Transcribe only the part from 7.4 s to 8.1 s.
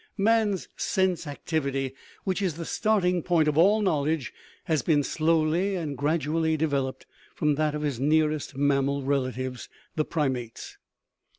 that of his